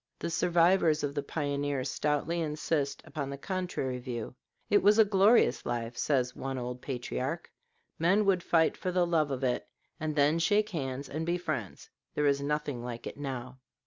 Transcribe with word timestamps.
The 0.17 0.31
survivors 0.31 1.03
of 1.03 1.13
the 1.13 1.21
pioneers 1.21 1.91
stoutly 1.91 2.41
insist 2.41 3.03
upon 3.05 3.29
the 3.29 3.37
contrary 3.37 3.99
view. 3.99 4.33
"It 4.67 4.81
was 4.81 4.97
a 4.97 5.05
glorious 5.05 5.63
life," 5.63 5.95
says 5.95 6.35
one 6.35 6.57
old 6.57 6.81
patriarch; 6.81 7.51
"men 7.99 8.25
would 8.25 8.41
fight 8.41 8.75
for 8.75 8.91
the 8.91 9.05
love 9.05 9.29
of 9.29 9.43
it, 9.43 9.67
and 9.99 10.15
then 10.15 10.39
shake 10.39 10.69
hands 10.69 11.07
and 11.07 11.23
be 11.23 11.37
friends; 11.37 11.91
there 12.15 12.25
is 12.25 12.41
nothing 12.41 12.83
like 12.83 13.05
it 13.05 13.17
now." 13.19 13.59